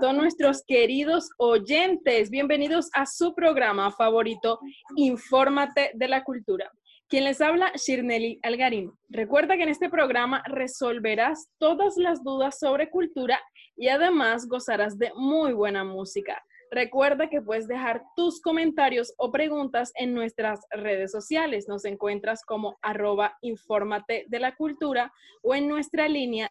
todos 0.00 0.14
nuestros 0.14 0.62
queridos 0.66 1.28
oyentes. 1.36 2.30
Bienvenidos 2.30 2.88
a 2.94 3.04
su 3.04 3.34
programa 3.34 3.90
favorito, 3.92 4.58
Infórmate 4.96 5.90
de 5.94 6.08
la 6.08 6.24
Cultura. 6.24 6.72
Quien 7.06 7.24
les 7.24 7.42
habla, 7.42 7.70
Shirneli 7.74 8.40
Algarín. 8.42 8.92
Recuerda 9.10 9.56
que 9.56 9.64
en 9.64 9.68
este 9.68 9.90
programa 9.90 10.42
resolverás 10.46 11.50
todas 11.58 11.98
las 11.98 12.24
dudas 12.24 12.58
sobre 12.58 12.88
cultura 12.88 13.38
y 13.76 13.88
además 13.88 14.48
gozarás 14.48 14.96
de 14.96 15.12
muy 15.16 15.52
buena 15.52 15.84
música. 15.84 16.42
Recuerda 16.70 17.28
que 17.28 17.42
puedes 17.42 17.66
dejar 17.66 18.04
tus 18.14 18.40
comentarios 18.40 19.12
o 19.16 19.32
preguntas 19.32 19.92
en 19.96 20.14
nuestras 20.14 20.60
redes 20.70 21.10
sociales. 21.10 21.66
Nos 21.68 21.84
encuentras 21.84 22.44
como 22.44 22.78
arroba 22.80 23.36
infórmate 23.42 24.24
de 24.28 24.38
la 24.38 24.54
cultura 24.54 25.12
o 25.42 25.54
en 25.54 25.66
nuestra 25.68 26.08
línea 26.08 26.48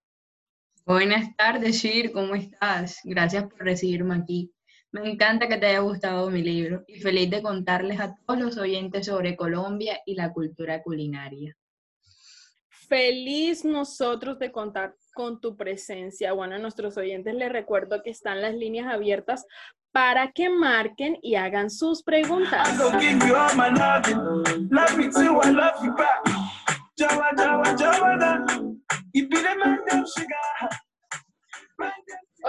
Buenas 0.86 1.36
tardes, 1.36 1.82
Shir. 1.82 2.12
¿Cómo 2.12 2.34
estás? 2.34 3.00
Gracias 3.04 3.44
por 3.44 3.62
recibirme 3.62 4.14
aquí. 4.14 4.50
Me 4.90 5.10
encanta 5.10 5.48
que 5.48 5.58
te 5.58 5.66
haya 5.66 5.80
gustado 5.80 6.30
mi 6.30 6.42
libro 6.42 6.82
y 6.86 7.00
feliz 7.00 7.28
de 7.30 7.42
contarles 7.42 8.00
a 8.00 8.16
todos 8.26 8.40
los 8.40 8.56
oyentes 8.56 9.04
sobre 9.06 9.36
Colombia 9.36 10.00
y 10.06 10.14
la 10.14 10.32
cultura 10.32 10.82
culinaria. 10.82 11.54
Feliz 12.88 13.66
nosotros 13.66 14.38
de 14.38 14.50
contar 14.50 14.94
con 15.12 15.42
tu 15.42 15.58
presencia. 15.58 16.32
Bueno, 16.32 16.54
a 16.54 16.58
nuestros 16.58 16.96
oyentes 16.96 17.34
les 17.34 17.52
recuerdo 17.52 18.02
que 18.02 18.08
están 18.08 18.40
las 18.40 18.54
líneas 18.54 18.86
abiertas 18.86 19.44
para 19.92 20.32
que 20.32 20.48
marquen 20.48 21.18
y 21.20 21.34
hagan 21.34 21.68
sus 21.68 22.02
preguntas. 22.02 22.66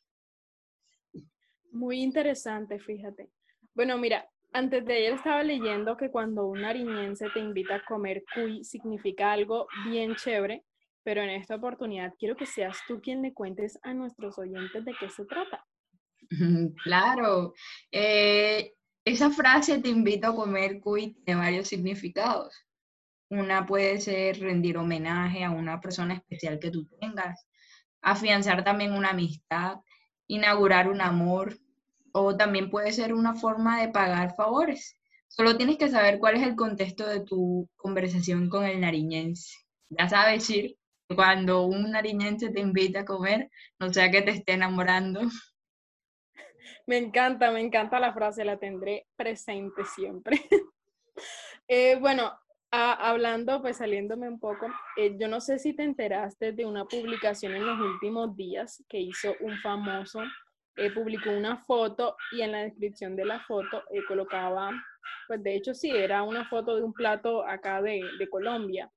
Muy 1.71 2.01
interesante, 2.01 2.79
fíjate. 2.79 3.29
Bueno, 3.75 3.99
mira, 3.99 4.27
antes 4.51 4.83
de 4.83 4.95
ayer 4.95 5.13
estaba 5.13 5.43
leyendo 5.43 5.95
que 5.95 6.09
cuando 6.09 6.47
un 6.47 6.63
nariñense 6.63 7.27
te 7.35 7.39
invita 7.39 7.75
a 7.75 7.85
comer 7.85 8.23
cuy 8.33 8.63
significa 8.63 9.31
algo 9.31 9.67
bien 9.85 10.15
chévere 10.15 10.63
pero 11.03 11.21
en 11.21 11.29
esta 11.29 11.55
oportunidad 11.55 12.13
quiero 12.17 12.35
que 12.35 12.45
seas 12.45 12.77
tú 12.87 13.01
quien 13.01 13.21
le 13.21 13.33
cuentes 13.33 13.79
a 13.83 13.93
nuestros 13.93 14.37
oyentes 14.37 14.85
de 14.85 14.93
qué 14.99 15.09
se 15.09 15.25
trata. 15.25 15.65
Claro, 16.83 17.53
eh, 17.91 18.73
esa 19.05 19.29
frase 19.29 19.79
te 19.79 19.89
invito 19.89 20.27
a 20.27 20.35
comer 20.35 20.79
cuy 20.79 21.13
tiene 21.25 21.41
varios 21.41 21.67
significados. 21.67 22.55
Una 23.29 23.65
puede 23.65 23.99
ser 23.99 24.39
rendir 24.39 24.77
homenaje 24.77 25.43
a 25.43 25.51
una 25.51 25.79
persona 25.81 26.15
especial 26.15 26.59
que 26.59 26.71
tú 26.71 26.87
tengas, 26.99 27.47
afianzar 28.01 28.63
también 28.63 28.93
una 28.93 29.09
amistad, 29.09 29.77
inaugurar 30.27 30.87
un 30.87 31.01
amor, 31.01 31.57
o 32.13 32.37
también 32.37 32.69
puede 32.69 32.93
ser 32.93 33.13
una 33.13 33.35
forma 33.35 33.81
de 33.81 33.89
pagar 33.89 34.35
favores. 34.35 34.97
Solo 35.27 35.57
tienes 35.57 35.77
que 35.77 35.89
saber 35.89 36.19
cuál 36.19 36.35
es 36.35 36.43
el 36.43 36.55
contexto 36.55 37.07
de 37.07 37.21
tu 37.21 37.67
conversación 37.75 38.49
con 38.49 38.65
el 38.65 38.79
nariñense. 38.79 39.57
Ya 39.89 40.07
sabes, 40.07 40.47
Shir, 40.47 40.77
cuando 41.15 41.65
un 41.65 41.91
nariñense 41.91 42.49
te 42.49 42.59
invita 42.59 43.01
a 43.01 43.05
comer, 43.05 43.49
no 43.79 43.91
sea 43.91 44.11
que 44.11 44.21
te 44.21 44.31
esté 44.31 44.53
enamorando. 44.53 45.21
Me 46.85 46.97
encanta, 46.97 47.49
me 47.51 47.61
encanta 47.61 47.99
la 47.99 48.13
frase, 48.13 48.43
la 48.43 48.57
tendré 48.57 49.07
presente 49.15 49.85
siempre. 49.85 50.41
Eh, 51.69 51.95
bueno, 52.01 52.29
hablando, 52.71 53.61
pues 53.61 53.77
saliéndome 53.77 54.27
un 54.27 54.37
poco, 54.37 54.67
eh, 54.97 55.15
yo 55.17 55.29
no 55.29 55.39
sé 55.39 55.57
si 55.57 55.73
te 55.73 55.83
enteraste 55.83 56.51
de 56.51 56.65
una 56.65 56.83
publicación 56.85 57.55
en 57.55 57.65
los 57.65 57.79
últimos 57.79 58.35
días 58.35 58.83
que 58.89 58.99
hizo 58.99 59.33
un 59.39 59.57
famoso, 59.59 60.21
eh, 60.75 60.91
publicó 60.91 61.29
una 61.29 61.63
foto 61.63 62.17
y 62.33 62.41
en 62.41 62.51
la 62.51 62.63
descripción 62.63 63.15
de 63.15 63.25
la 63.25 63.39
foto 63.41 63.81
colocaba, 64.09 64.71
pues 65.27 65.41
de 65.41 65.55
hecho 65.55 65.73
sí, 65.73 65.89
era 65.89 66.23
una 66.23 66.49
foto 66.49 66.75
de 66.75 66.83
un 66.83 66.93
plato 66.93 67.47
acá 67.47 67.81
de, 67.81 68.01
de 68.19 68.29
Colombia 68.29 68.91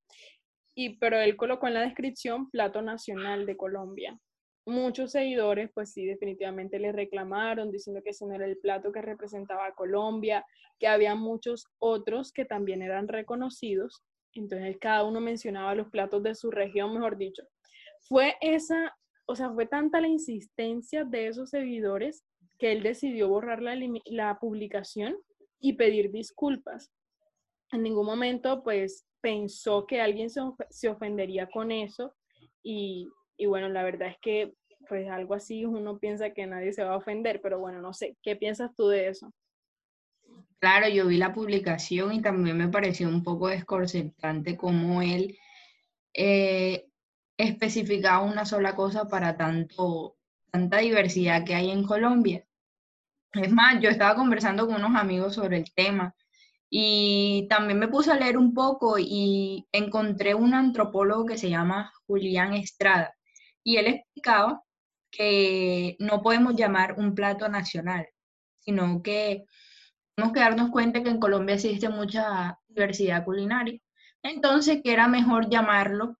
y, 0.76 0.98
pero 0.98 1.18
él 1.18 1.36
colocó 1.36 1.66
en 1.66 1.74
la 1.74 1.80
descripción 1.80 2.50
plato 2.50 2.82
nacional 2.82 3.46
de 3.46 3.56
Colombia. 3.56 4.20
Muchos 4.66 5.12
seguidores, 5.12 5.70
pues 5.72 5.92
sí, 5.92 6.04
definitivamente 6.04 6.78
le 6.78 6.92
reclamaron 6.92 7.72
diciendo 7.72 8.02
que 8.02 8.10
ese 8.10 8.26
no 8.26 8.34
era 8.34 8.44
el 8.44 8.58
plato 8.58 8.92
que 8.92 9.00
representaba 9.00 9.66
a 9.66 9.74
Colombia, 9.74 10.44
que 10.78 10.86
había 10.86 11.14
muchos 11.14 11.66
otros 11.78 12.30
que 12.30 12.44
también 12.44 12.82
eran 12.82 13.08
reconocidos. 13.08 14.04
Entonces 14.34 14.76
cada 14.78 15.04
uno 15.04 15.20
mencionaba 15.20 15.74
los 15.74 15.88
platos 15.88 16.22
de 16.22 16.34
su 16.34 16.50
región, 16.50 16.92
mejor 16.92 17.16
dicho. 17.16 17.42
Fue 18.00 18.36
esa, 18.42 18.94
o 19.24 19.34
sea, 19.34 19.50
fue 19.50 19.66
tanta 19.66 20.02
la 20.02 20.08
insistencia 20.08 21.04
de 21.04 21.28
esos 21.28 21.50
seguidores 21.50 22.22
que 22.58 22.72
él 22.72 22.82
decidió 22.82 23.28
borrar 23.28 23.62
la, 23.62 23.74
la 24.04 24.38
publicación 24.38 25.16
y 25.58 25.72
pedir 25.72 26.10
disculpas. 26.10 26.92
En 27.72 27.82
ningún 27.82 28.06
momento, 28.06 28.62
pues, 28.62 29.06
pensó 29.20 29.86
que 29.86 30.00
alguien 30.00 30.30
se, 30.30 30.88
ofendería 30.88 31.48
con 31.48 31.72
eso 31.72 32.14
y, 32.62 33.08
y 33.36 33.46
bueno, 33.46 33.68
la 33.68 33.82
verdad 33.82 34.08
es 34.08 34.18
que 34.20 34.54
pues 34.88 35.08
algo 35.08 35.34
así 35.34 35.64
uno 35.64 35.98
piensa 35.98 36.30
que 36.30 36.46
nadie 36.46 36.72
se 36.72 36.84
va 36.84 36.94
a 36.94 36.98
ofender, 36.98 37.40
pero 37.42 37.58
bueno, 37.58 37.80
no 37.80 37.92
sé, 37.92 38.16
¿qué 38.22 38.36
piensas 38.36 38.70
tú 38.76 38.88
de 38.88 39.08
eso? 39.08 39.32
Claro, 40.58 40.88
yo 40.88 41.06
vi 41.06 41.16
la 41.16 41.32
publicación 41.32 42.12
y 42.12 42.22
también 42.22 42.56
me 42.56 42.68
pareció 42.68 43.08
un 43.08 43.22
poco 43.22 43.48
desconcertante 43.48 44.56
cómo 44.56 45.02
él 45.02 45.38
eh, 46.14 46.88
especificaba 47.36 48.24
una 48.24 48.44
sola 48.44 48.74
cosa 48.74 49.08
para 49.08 49.36
tanto, 49.36 50.16
tanta 50.50 50.78
diversidad 50.78 51.44
que 51.44 51.54
hay 51.54 51.70
en 51.70 51.84
Colombia. 51.84 52.46
Es 53.32 53.52
más, 53.52 53.80
yo 53.82 53.90
estaba 53.90 54.14
conversando 54.14 54.66
con 54.66 54.76
unos 54.76 55.00
amigos 55.00 55.34
sobre 55.34 55.58
el 55.58 55.72
tema 55.74 56.14
y 56.70 57.46
también 57.48 57.78
me 57.78 57.88
puse 57.88 58.10
a 58.12 58.16
leer 58.16 58.38
un 58.38 58.54
poco 58.54 58.98
y 58.98 59.66
encontré 59.72 60.34
un 60.34 60.54
antropólogo 60.54 61.26
que 61.26 61.38
se 61.38 61.50
llama 61.50 61.92
Julián 62.06 62.54
Estrada 62.54 63.14
y 63.62 63.76
él 63.78 63.86
explicaba 63.88 64.62
que 65.10 65.96
no 65.98 66.22
podemos 66.22 66.54
llamar 66.56 66.94
un 66.98 67.14
plato 67.14 67.48
nacional, 67.48 68.06
sino 68.60 69.02
que 69.02 69.44
tenemos 70.14 70.34
que 70.34 70.40
darnos 70.40 70.70
cuenta 70.70 71.02
que 71.02 71.10
en 71.10 71.20
Colombia 71.20 71.56
existe 71.56 71.88
mucha 71.88 72.58
diversidad 72.68 73.24
culinaria. 73.24 73.80
Entonces, 74.22 74.80
que 74.82 74.92
era 74.92 75.08
mejor 75.08 75.48
llamarlo 75.50 76.16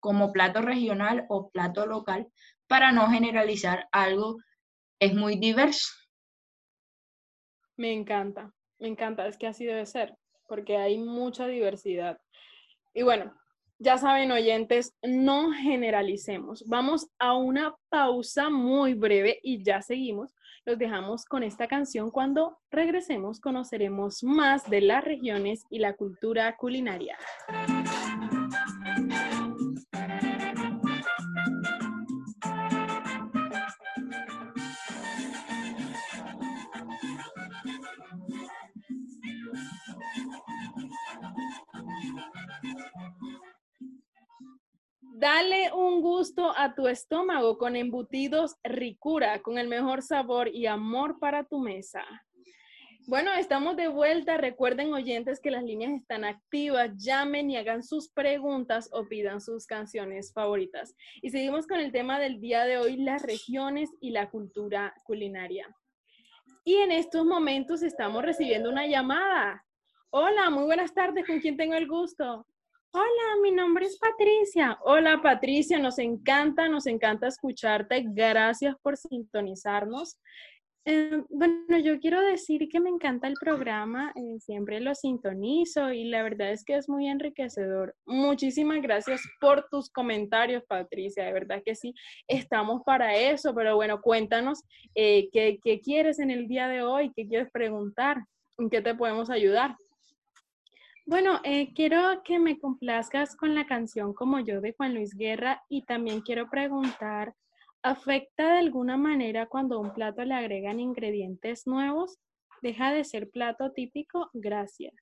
como 0.00 0.32
plato 0.32 0.60
regional 0.60 1.26
o 1.28 1.50
plato 1.50 1.86
local 1.86 2.26
para 2.66 2.90
no 2.92 3.08
generalizar 3.08 3.88
algo 3.92 4.38
que 4.98 5.06
es 5.06 5.14
muy 5.14 5.36
diverso. 5.36 5.92
Me 7.76 7.92
encanta, 7.92 8.52
me 8.82 8.88
encanta, 8.88 9.28
es 9.28 9.38
que 9.38 9.46
así 9.46 9.64
debe 9.64 9.86
ser, 9.86 10.16
porque 10.48 10.76
hay 10.76 10.98
mucha 10.98 11.46
diversidad. 11.46 12.20
Y 12.92 13.02
bueno, 13.02 13.32
ya 13.78 13.96
saben, 13.96 14.32
oyentes, 14.32 14.92
no 15.02 15.52
generalicemos. 15.52 16.64
Vamos 16.66 17.08
a 17.20 17.36
una 17.36 17.76
pausa 17.88 18.50
muy 18.50 18.94
breve 18.94 19.38
y 19.42 19.62
ya 19.62 19.82
seguimos. 19.82 20.34
Los 20.64 20.78
dejamos 20.78 21.24
con 21.24 21.44
esta 21.44 21.68
canción. 21.68 22.10
Cuando 22.10 22.58
regresemos 22.72 23.40
conoceremos 23.40 24.24
más 24.24 24.68
de 24.68 24.80
las 24.80 25.04
regiones 25.04 25.64
y 25.70 25.78
la 25.78 25.94
cultura 25.94 26.56
culinaria. 26.56 27.16
Dale 45.22 45.72
un 45.72 46.00
gusto 46.00 46.52
a 46.56 46.74
tu 46.74 46.88
estómago 46.88 47.56
con 47.56 47.76
embutidos 47.76 48.56
Ricura, 48.64 49.40
con 49.40 49.56
el 49.56 49.68
mejor 49.68 50.02
sabor 50.02 50.48
y 50.48 50.66
amor 50.66 51.20
para 51.20 51.44
tu 51.44 51.60
mesa. 51.60 52.02
Bueno, 53.06 53.32
estamos 53.32 53.76
de 53.76 53.86
vuelta. 53.86 54.36
Recuerden, 54.36 54.92
oyentes, 54.92 55.38
que 55.38 55.52
las 55.52 55.62
líneas 55.62 55.92
están 55.92 56.24
activas. 56.24 56.90
Llamen 56.96 57.52
y 57.52 57.56
hagan 57.56 57.84
sus 57.84 58.08
preguntas 58.08 58.90
o 58.92 59.06
pidan 59.06 59.40
sus 59.40 59.64
canciones 59.64 60.32
favoritas. 60.32 60.96
Y 61.20 61.30
seguimos 61.30 61.68
con 61.68 61.78
el 61.78 61.92
tema 61.92 62.18
del 62.18 62.40
día 62.40 62.64
de 62.64 62.78
hoy, 62.78 62.96
las 62.96 63.22
regiones 63.22 63.90
y 64.00 64.10
la 64.10 64.28
cultura 64.28 64.92
culinaria. 65.04 65.72
Y 66.64 66.74
en 66.78 66.90
estos 66.90 67.24
momentos 67.24 67.84
estamos 67.84 68.24
recibiendo 68.24 68.68
una 68.70 68.88
llamada. 68.88 69.64
Hola, 70.10 70.50
muy 70.50 70.64
buenas 70.64 70.92
tardes. 70.92 71.24
¿Con 71.24 71.38
quién 71.38 71.56
tengo 71.56 71.74
el 71.74 71.86
gusto? 71.86 72.44
Hola, 72.94 73.40
mi 73.42 73.52
nombre 73.52 73.86
es 73.86 73.98
Patricia. 73.98 74.78
Hola, 74.84 75.22
Patricia, 75.22 75.78
nos 75.78 75.98
encanta, 75.98 76.68
nos 76.68 76.86
encanta 76.86 77.26
escucharte. 77.26 78.04
Gracias 78.06 78.76
por 78.82 78.98
sintonizarnos. 78.98 80.20
Eh, 80.84 81.22
bueno, 81.30 81.78
yo 81.78 81.98
quiero 82.00 82.20
decir 82.20 82.68
que 82.68 82.80
me 82.80 82.90
encanta 82.90 83.28
el 83.28 83.34
programa, 83.40 84.12
eh, 84.14 84.38
siempre 84.40 84.78
lo 84.80 84.94
sintonizo 84.94 85.90
y 85.90 86.04
la 86.04 86.22
verdad 86.22 86.50
es 86.50 86.64
que 86.64 86.76
es 86.76 86.86
muy 86.86 87.08
enriquecedor. 87.08 87.94
Muchísimas 88.04 88.82
gracias 88.82 89.22
por 89.40 89.66
tus 89.70 89.88
comentarios, 89.88 90.62
Patricia, 90.68 91.24
de 91.24 91.32
verdad 91.32 91.62
que 91.64 91.74
sí, 91.74 91.94
estamos 92.28 92.82
para 92.84 93.16
eso, 93.16 93.54
pero 93.54 93.74
bueno, 93.74 94.02
cuéntanos 94.02 94.64
eh, 94.94 95.30
qué, 95.32 95.58
qué 95.64 95.80
quieres 95.80 96.18
en 96.18 96.30
el 96.30 96.46
día 96.46 96.68
de 96.68 96.82
hoy, 96.82 97.10
qué 97.16 97.26
quieres 97.26 97.50
preguntar, 97.50 98.18
en 98.58 98.68
qué 98.68 98.82
te 98.82 98.94
podemos 98.94 99.30
ayudar. 99.30 99.76
Bueno, 101.04 101.40
eh, 101.42 101.72
quiero 101.74 102.22
que 102.24 102.38
me 102.38 102.58
complazcas 102.60 103.34
con 103.36 103.54
la 103.54 103.66
canción 103.66 104.14
Como 104.14 104.38
yo 104.38 104.60
de 104.60 104.72
Juan 104.72 104.94
Luis 104.94 105.14
Guerra 105.16 105.62
y 105.68 105.82
también 105.82 106.20
quiero 106.20 106.48
preguntar, 106.48 107.34
¿afecta 107.82 108.52
de 108.52 108.58
alguna 108.60 108.96
manera 108.96 109.46
cuando 109.46 109.76
a 109.76 109.80
un 109.80 109.92
plato 109.92 110.24
le 110.24 110.34
agregan 110.34 110.78
ingredientes 110.78 111.66
nuevos? 111.66 112.18
¿Deja 112.62 112.92
de 112.92 113.04
ser 113.04 113.30
plato 113.30 113.72
típico? 113.72 114.30
Gracias. 114.32 114.94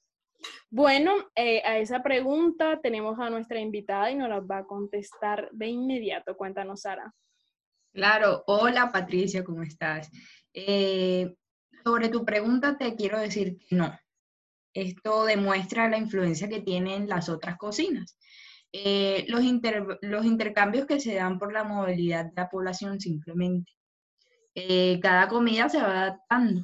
Bueno, 0.70 1.12
eh, 1.34 1.62
a 1.66 1.76
esa 1.76 2.02
pregunta 2.02 2.80
tenemos 2.82 3.18
a 3.18 3.28
nuestra 3.28 3.60
invitada 3.60 4.10
y 4.10 4.14
nos 4.14 4.30
la 4.30 4.40
va 4.40 4.58
a 4.58 4.66
contestar 4.66 5.50
de 5.52 5.66
inmediato. 5.66 6.34
Cuéntanos, 6.34 6.80
Sara. 6.80 7.12
Claro, 7.92 8.42
hola 8.46 8.90
Patricia, 8.90 9.44
¿cómo 9.44 9.62
estás? 9.62 10.10
Eh, 10.54 11.34
sobre 11.84 12.08
tu 12.08 12.24
pregunta 12.24 12.78
te 12.78 12.94
quiero 12.94 13.18
decir 13.18 13.58
que 13.58 13.76
no, 13.76 13.92
esto 14.74 15.24
demuestra 15.24 15.88
la 15.88 15.98
influencia 15.98 16.48
que 16.48 16.60
tienen 16.60 17.08
las 17.08 17.28
otras 17.28 17.56
cocinas. 17.56 18.16
Eh, 18.72 19.26
los, 19.28 19.44
intercambios 20.24 20.86
que 20.86 21.00
se 21.00 21.14
dan 21.14 21.38
por 21.38 21.52
la 21.52 21.64
movilidad 21.64 22.26
de 22.26 22.32
la 22.36 22.48
población 22.48 23.00
simplemente. 23.00 23.72
Eh, 24.54 25.00
cada 25.00 25.28
comida 25.28 25.68
se 25.68 25.82
va 25.82 26.02
adaptando 26.02 26.62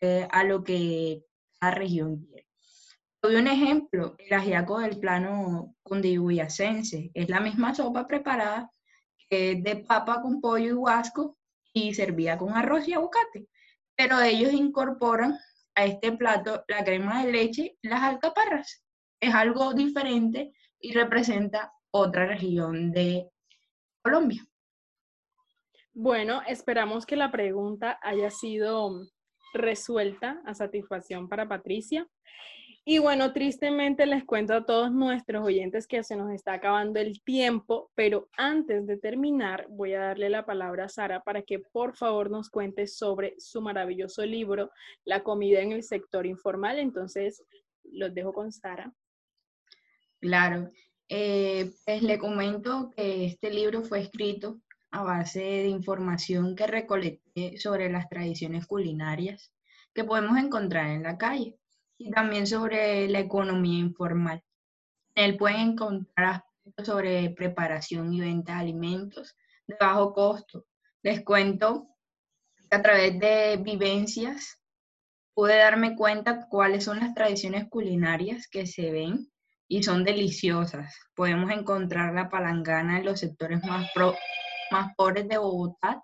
eh, 0.00 0.28
a 0.30 0.44
lo 0.44 0.62
que 0.62 1.24
cada 1.58 1.74
región 1.74 2.18
quiere. 2.18 2.46
Doy 3.22 3.36
un 3.36 3.48
ejemplo, 3.48 4.14
el 4.18 4.32
ajiaco 4.32 4.78
del 4.78 4.98
plano 4.98 5.74
cundibuyacense. 5.82 7.10
Es 7.12 7.28
la 7.28 7.40
misma 7.40 7.74
sopa 7.74 8.06
preparada 8.06 8.70
de 9.30 9.84
papa 9.86 10.20
con 10.22 10.40
pollo 10.40 10.70
y 10.70 10.72
huasco 10.72 11.36
y 11.72 11.94
servía 11.94 12.36
con 12.36 12.52
arroz 12.52 12.88
y 12.88 12.94
aguacate, 12.94 13.46
pero 13.94 14.20
ellos 14.20 14.52
incorporan 14.52 15.38
a 15.80 15.86
este 15.86 16.12
plato 16.12 16.62
la 16.68 16.84
crema 16.84 17.24
de 17.24 17.32
leche, 17.32 17.76
las 17.82 18.02
alcaparras. 18.02 18.84
Es 19.18 19.34
algo 19.34 19.72
diferente 19.72 20.52
y 20.78 20.92
representa 20.92 21.72
otra 21.90 22.26
región 22.26 22.92
de 22.92 23.30
Colombia. 24.02 24.46
Bueno, 25.92 26.42
esperamos 26.46 27.06
que 27.06 27.16
la 27.16 27.30
pregunta 27.30 27.98
haya 28.02 28.30
sido 28.30 29.06
resuelta 29.54 30.40
a 30.44 30.54
satisfacción 30.54 31.28
para 31.28 31.48
Patricia. 31.48 32.06
Y 32.90 32.98
bueno, 32.98 33.32
tristemente 33.32 34.04
les 34.04 34.24
cuento 34.24 34.52
a 34.52 34.66
todos 34.66 34.90
nuestros 34.90 35.46
oyentes 35.46 35.86
que 35.86 36.02
se 36.02 36.16
nos 36.16 36.32
está 36.32 36.54
acabando 36.54 36.98
el 36.98 37.22
tiempo, 37.22 37.88
pero 37.94 38.28
antes 38.36 38.84
de 38.84 38.96
terminar 38.96 39.68
voy 39.70 39.94
a 39.94 40.00
darle 40.00 40.28
la 40.28 40.44
palabra 40.44 40.86
a 40.86 40.88
Sara 40.88 41.20
para 41.20 41.42
que 41.42 41.60
por 41.60 41.96
favor 41.96 42.32
nos 42.32 42.50
cuente 42.50 42.88
sobre 42.88 43.36
su 43.38 43.60
maravilloso 43.60 44.26
libro, 44.26 44.72
La 45.04 45.22
comida 45.22 45.60
en 45.60 45.70
el 45.70 45.84
sector 45.84 46.26
informal. 46.26 46.80
Entonces, 46.80 47.44
los 47.84 48.12
dejo 48.12 48.32
con 48.32 48.50
Sara. 48.50 48.92
Claro, 50.20 50.72
eh, 51.08 51.70
pues 51.86 52.02
le 52.02 52.18
comento 52.18 52.90
que 52.96 53.24
este 53.24 53.52
libro 53.52 53.82
fue 53.82 54.00
escrito 54.00 54.60
a 54.90 55.04
base 55.04 55.38
de 55.38 55.68
información 55.68 56.56
que 56.56 56.66
recolecté 56.66 57.56
sobre 57.56 57.88
las 57.88 58.08
tradiciones 58.08 58.66
culinarias 58.66 59.54
que 59.94 60.02
podemos 60.02 60.36
encontrar 60.38 60.88
en 60.88 61.04
la 61.04 61.16
calle 61.16 61.56
y 62.00 62.10
también 62.10 62.46
sobre 62.46 63.06
la 63.08 63.20
economía 63.20 63.78
informal. 63.78 64.42
En 65.14 65.24
él 65.26 65.36
pueden 65.36 65.72
encontrar 65.72 66.42
aspectos 66.64 66.86
sobre 66.86 67.28
preparación 67.30 68.14
y 68.14 68.20
venta 68.20 68.54
de 68.54 68.60
alimentos 68.60 69.36
de 69.66 69.76
bajo 69.78 70.14
costo. 70.14 70.64
Les 71.02 71.22
cuento 71.22 71.88
que 72.70 72.76
a 72.76 72.82
través 72.82 73.20
de 73.20 73.58
vivencias 73.58 74.58
pude 75.34 75.58
darme 75.58 75.94
cuenta 75.94 76.48
cuáles 76.48 76.84
son 76.84 77.00
las 77.00 77.12
tradiciones 77.12 77.68
culinarias 77.68 78.48
que 78.48 78.66
se 78.66 78.90
ven 78.90 79.30
y 79.68 79.82
son 79.82 80.02
deliciosas. 80.02 80.94
Podemos 81.14 81.50
encontrar 81.50 82.14
la 82.14 82.30
palangana 82.30 82.98
en 82.98 83.04
los 83.04 83.20
sectores 83.20 83.62
más, 83.62 83.90
más 84.70 84.94
pobres 84.96 85.28
de 85.28 85.36
Bogotá 85.36 86.02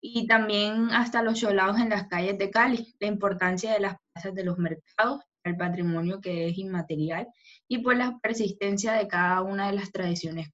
y 0.00 0.26
también 0.26 0.90
hasta 0.90 1.22
los 1.22 1.38
cholados 1.40 1.78
en 1.78 1.90
las 1.90 2.08
calles 2.08 2.38
de 2.38 2.50
Cali, 2.50 2.94
la 3.00 3.06
importancia 3.06 3.72
de 3.72 3.80
las 3.80 3.96
plazas 4.12 4.34
de 4.34 4.44
los 4.44 4.58
mercados, 4.58 5.22
el 5.44 5.56
patrimonio 5.56 6.20
que 6.20 6.48
es 6.48 6.58
inmaterial 6.58 7.28
y 7.68 7.78
pues 7.78 7.98
la 7.98 8.18
persistencia 8.20 8.92
de 8.92 9.08
cada 9.08 9.42
una 9.42 9.68
de 9.68 9.76
las 9.76 9.92
tradiciones 9.92 10.48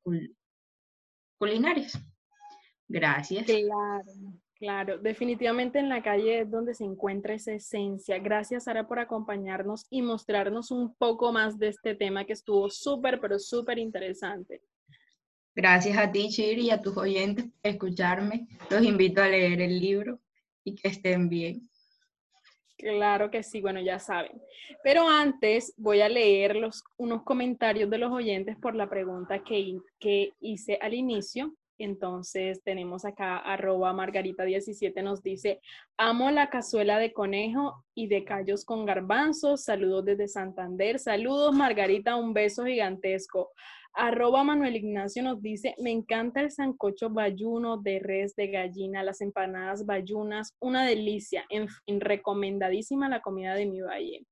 culinarias. 1.39 1.99
Gracias. 2.89 3.47
Claro, 3.47 4.03
Claro, 4.63 4.97
definitivamente 4.97 5.81
en 5.81 5.89
la 5.89 6.05
calle 6.05 6.43
es 6.43 6.49
donde 6.49 6.73
se 6.73 6.85
encuentra 6.85 7.35
esa 7.35 7.53
esencia. 7.53 8.21
Gracias, 8.21 8.63
Sara, 8.63 8.87
por 8.87 9.01
acompañarnos 9.01 9.87
y 9.91 10.03
mostrarnos 10.03 10.71
un 10.71 10.95
poco 10.95 11.33
más 11.33 11.59
de 11.59 11.67
este 11.67 11.97
tema 11.97 12.25
que 12.25 12.35
estuvo 12.35 12.71
súper, 12.71 13.21
pero 13.21 13.41
súper 13.41 13.81
interesante. 13.81 14.63
Gracias 15.55 15.99
a 15.99 16.11
ti, 16.11 16.29
Chiri, 16.31 16.67
y 16.67 16.71
a 16.71 16.81
tus 16.81 16.97
oyentes 16.97 17.45
por 17.45 17.71
escucharme. 17.71 18.47
Los 18.71 18.83
invito 18.83 19.23
a 19.23 19.29
leer 19.29 19.61
el 19.61 19.81
libro 19.81 20.19
y 20.65 20.75
que 20.75 20.89
estén 20.89 21.29
bien. 21.29 21.69
Claro 22.79 23.31
que 23.31 23.43
sí, 23.43 23.61
bueno, 23.61 23.81
ya 23.81 23.99
saben. 23.99 24.43
Pero 24.83 25.07
antes 25.07 25.73
voy 25.77 26.01
a 26.01 26.09
leer 26.09 26.57
los, 26.57 26.83
unos 26.97 27.23
comentarios 27.23 27.89
de 27.91 27.99
los 27.99 28.11
oyentes 28.11 28.57
por 28.57 28.75
la 28.75 28.89
pregunta 28.89 29.45
que, 29.45 29.79
que 30.01 30.33
hice 30.41 30.79
al 30.81 30.95
inicio. 30.95 31.55
Entonces 31.79 32.63
tenemos 32.63 33.05
acá 33.05 33.39
arroba 33.39 33.93
margarita17 33.93 35.03
nos 35.03 35.23
dice, 35.23 35.61
amo 35.97 36.31
la 36.31 36.49
cazuela 36.49 36.99
de 36.99 37.13
conejo 37.13 37.85
y 37.95 38.09
de 38.09 38.25
callos 38.25 38.65
con 38.65 38.85
garbanzos. 38.85 39.65
Saludos 39.65 40.05
desde 40.05 40.29
Santander. 40.29 40.99
Saludos 40.99 41.55
Margarita, 41.55 42.17
un 42.17 42.33
beso 42.35 42.65
gigantesco. 42.65 43.53
Arroba 43.95 44.43
Manuel 44.43 44.77
Ignacio 44.77 45.23
nos 45.23 45.43
dice, 45.43 45.75
me 45.79 45.91
encanta 45.91 46.41
el 46.41 46.51
sancocho 46.51 47.11
bayuno 47.11 47.77
de 47.77 47.99
res, 47.99 48.35
de 48.37 48.49
gallina, 48.49 49.03
las 49.03 49.21
empanadas 49.21 49.85
bayunas, 49.85 50.55
una 50.61 50.87
delicia. 50.87 51.45
En 51.51 51.69
fin, 51.69 52.01
recomendadísima 52.01 53.09
la 53.09 53.21
comida 53.21 53.55
de 53.55 53.67
mi 53.67 53.83
valle. 53.83 54.27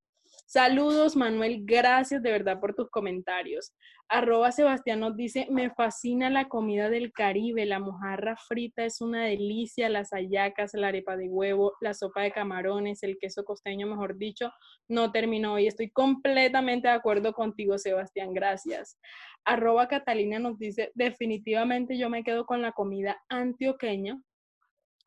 Saludos, 0.46 1.14
Manuel. 1.14 1.60
Gracias 1.64 2.22
de 2.22 2.32
verdad 2.32 2.58
por 2.58 2.74
tus 2.74 2.90
comentarios. 2.90 3.72
Arroba 4.12 4.50
Sebastián 4.50 4.98
nos 4.98 5.16
dice, 5.16 5.46
me 5.50 5.70
fascina 5.70 6.30
la 6.30 6.48
comida 6.48 6.90
del 6.90 7.12
Caribe. 7.12 7.64
La 7.64 7.78
mojarra 7.78 8.36
frita 8.36 8.84
es 8.84 9.00
una 9.00 9.24
delicia. 9.24 9.88
Las 9.88 10.10
hallacas, 10.10 10.74
la 10.74 10.88
arepa 10.88 11.16
de 11.16 11.28
huevo, 11.28 11.74
la 11.80 11.94
sopa 11.94 12.22
de 12.22 12.32
camarones, 12.32 13.04
el 13.04 13.18
queso 13.18 13.44
costeño, 13.44 13.86
mejor 13.86 14.18
dicho, 14.18 14.50
no 14.88 15.12
terminó. 15.12 15.60
Y 15.60 15.68
estoy 15.68 15.90
completamente 15.90 16.88
de 16.88 16.94
acuerdo 16.94 17.32
contigo, 17.32 17.78
Sebastián. 17.78 18.34
Gracias. 18.34 18.98
Arroba 19.44 19.86
Catalina 19.86 20.40
nos 20.40 20.58
dice, 20.58 20.90
definitivamente 20.96 21.96
yo 21.96 22.10
me 22.10 22.24
quedo 22.24 22.46
con 22.46 22.62
la 22.62 22.72
comida 22.72 23.22
antioqueña 23.28 24.20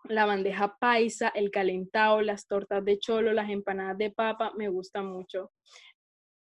la 0.06 0.26
bandeja 0.26 0.78
paisa, 0.80 1.30
el 1.30 1.50
calentado, 1.50 2.22
las 2.22 2.48
tortas 2.48 2.84
de 2.84 3.00
cholo, 3.00 3.32
las 3.32 3.50
empanadas 3.50 3.98
de 3.98 4.12
papa, 4.12 4.52
me 4.58 4.68
gusta 4.68 5.02
mucho. 5.02 5.52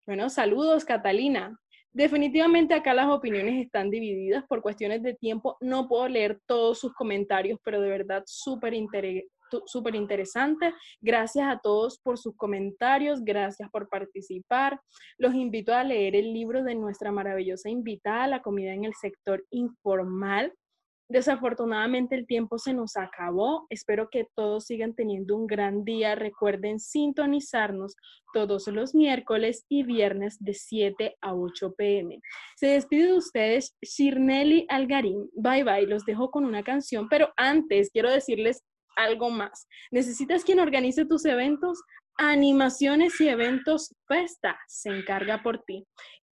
Bueno, 0.06 0.30
saludos, 0.30 0.84
Catalina. 0.84 1.58
Definitivamente 1.92 2.75
acá 2.75 2.95
las 2.95 3.09
opiniones 3.09 3.64
están 3.64 3.90
divididas 3.90 4.45
por 4.47 4.62
cuestiones 4.62 5.02
de 5.02 5.14
tiempo. 5.14 5.57
No 5.61 5.88
puedo 5.88 6.09
leer 6.09 6.38
todos 6.47 6.78
sus 6.78 6.92
comentarios, 6.95 7.59
pero 7.64 7.80
de 7.80 7.88
verdad 7.88 8.23
súper 8.26 8.75
súper 9.66 9.95
interesante. 9.95 10.75
Gracias 11.00 11.49
a 11.49 11.59
todos 11.59 11.99
por 11.99 12.18
sus 12.18 12.37
comentarios, 12.37 13.25
gracias 13.25 13.71
por 13.71 13.88
participar. 13.88 14.80
Los 15.16 15.35
invito 15.35 15.75
a 15.75 15.85
leer 15.85 16.16
el 16.16 16.33
libro 16.33 16.62
de 16.62 16.75
nuestra 16.75 17.12
maravillosa 17.12 17.71
invitada, 17.71 18.26
La 18.26 18.42
comida 18.42 18.73
en 18.73 18.85
el 18.85 18.95
sector 18.95 19.45
informal. 19.50 20.52
Desafortunadamente 21.08 22.14
el 22.14 22.26
tiempo 22.26 22.58
se 22.58 22.74
nos 22.74 22.96
acabó. 22.96 23.66
Espero 23.70 24.10
que 24.10 24.26
todos 24.34 24.66
sigan 24.66 24.94
teniendo 24.94 25.36
un 25.36 25.46
gran 25.46 25.84
día. 25.84 26.14
Recuerden 26.14 26.78
sintonizarnos 26.80 27.96
todos 28.34 28.66
los 28.68 28.94
miércoles 28.94 29.64
y 29.68 29.84
viernes 29.84 30.36
de 30.38 30.52
7 30.52 31.16
a 31.20 31.34
8 31.34 31.74
pm. 31.76 32.20
Se 32.56 32.66
despide 32.66 33.06
de 33.06 33.14
ustedes 33.14 33.74
Shirneli 33.80 34.66
Algarín. 34.68 35.30
Bye 35.34 35.64
bye. 35.64 35.86
Los 35.86 36.04
dejo 36.04 36.30
con 36.30 36.44
una 36.44 36.62
canción, 36.62 37.08
pero 37.08 37.32
antes 37.36 37.90
quiero 37.90 38.10
decirles 38.10 38.62
algo 38.96 39.30
más. 39.30 39.66
¿Necesitas 39.90 40.44
quien 40.44 40.60
organice 40.60 41.06
tus 41.06 41.24
eventos? 41.24 41.80
Animaciones 42.20 43.20
y 43.20 43.28
Eventos 43.28 43.94
Festa 44.08 44.58
se 44.66 44.90
encarga 44.90 45.40
por 45.40 45.62
ti. 45.62 45.86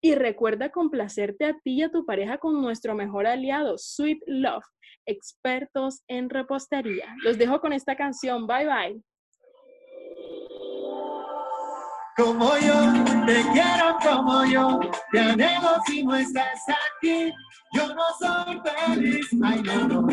Y 0.07 0.15
recuerda 0.15 0.71
complacerte 0.71 1.47
a 1.47 1.55
ti 1.55 1.79
y 1.79 1.83
a 1.83 1.91
tu 1.91 2.07
pareja 2.07 2.39
con 2.39 2.63
nuestro 2.63 2.95
mejor 2.95 3.27
aliado, 3.27 3.77
Sweet 3.77 4.21
Love, 4.29 4.65
expertos 5.05 6.05
en 6.07 6.31
repostería. 6.31 7.13
Los 7.25 7.39
dejo 7.39 7.61
con 7.61 7.73
esta 7.73 7.97
canción. 7.97 8.47
Bye 8.47 8.67
bye. 8.67 9.03
Como 12.17 12.57
yo, 12.59 12.73
te 13.27 13.43
quiero 13.53 13.99
como 14.01 14.45
yo, 14.45 14.79
te 15.11 15.19
anhelo 15.19 15.71
si 15.89 16.05
no 16.05 16.15
estás 16.15 16.61
aquí. 16.69 17.33
Yo 17.73 17.89
no 17.93 18.05
soy 18.21 18.61
feliz, 18.95 19.29
ay 19.43 19.61
no, 19.61 19.89
no. 19.89 20.07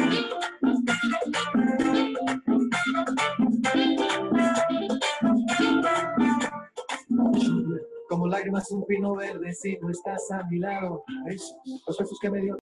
Como 8.14 8.28
lágrimas 8.28 8.70
un 8.70 8.86
pino 8.86 9.16
verde 9.16 9.52
si 9.54 9.76
no 9.78 9.90
estás 9.90 10.30
a 10.30 10.44
mi 10.44 10.60
lado. 10.60 11.04
los 11.26 11.98
besos 11.98 12.20
que 12.22 12.30
me 12.30 12.42
dio 12.42 12.60